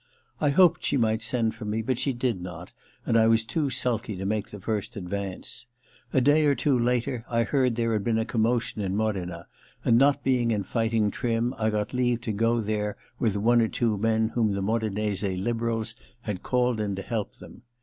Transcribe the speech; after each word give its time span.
I 0.39 0.49
hoped 0.49 0.83
she 0.83 0.97
might 0.97 1.21
send 1.21 1.53
for 1.53 1.63
me, 1.65 1.83
but 1.83 1.99
she 1.99 2.11
did 2.11 2.41
not, 2.41 2.71
and 3.05 3.15
I 3.15 3.27
was 3.27 3.43
too 3.45 3.69
sulky 3.69 4.15
to 4.15 4.25
make 4.25 4.49
the 4.49 4.59
first 4.59 4.97
advance. 4.97 5.67
A 6.11 6.19
day 6.19 6.45
or 6.45 6.55
two 6.55 6.75
later 6.79 7.23
I 7.29 7.43
heard 7.43 7.75
there 7.75 7.93
had 7.93 8.03
been 8.03 8.17
a 8.17 8.25
commotion 8.25 8.81
in 8.81 8.95
Modena, 8.95 9.45
and 9.85 9.99
not 9.99 10.23
being 10.23 10.49
in 10.49 10.63
fight 10.63 10.95
ing 10.95 11.11
trim 11.11 11.53
I 11.55 11.69
got 11.69 11.93
leave 11.93 12.21
to 12.21 12.31
go 12.31 12.53
over 12.53 12.61
there 12.63 12.97
with 13.19 13.37
one 13.37 13.61
or 13.61 13.67
two 13.67 13.95
men 13.95 14.29
whom 14.29 14.53
the 14.53 14.63
Modenese 14.63 15.37
liberals 15.39 15.93
had 16.21 16.41
called 16.41 16.79
in 16.79 16.95
to 16.95 17.03
help 17.03 17.35
them. 17.35 17.61